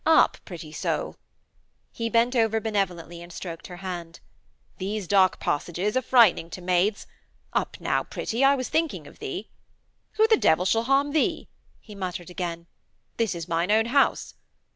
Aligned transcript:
Up, 0.03 0.37
pretty 0.45 0.71
soul.' 0.71 1.15
He 1.91 2.09
bent 2.09 2.35
over 2.35 2.59
benevolently 2.59 3.21
and 3.21 3.31
stroked 3.31 3.67
her 3.67 3.75
hand. 3.85 4.19
'These 4.79 5.05
dark 5.07 5.39
passages 5.39 5.95
are 5.95 6.01
frightening 6.01 6.49
to 6.49 6.59
maids. 6.63 7.05
Up 7.53 7.77
now, 7.79 8.03
pretty. 8.03 8.43
I 8.43 8.55
was 8.55 8.67
thinking 8.67 9.05
of 9.05 9.19
thee. 9.19 9.51
'Who 10.13 10.25
the 10.27 10.37
devil 10.37 10.65
shall 10.65 10.85
harm 10.85 11.11
thee?' 11.11 11.49
he 11.79 11.93
muttered 11.93 12.31
again. 12.31 12.65
'This 13.17 13.35
is 13.35 13.47
mine 13.47 13.69
own 13.69 13.85
house. 13.85 14.33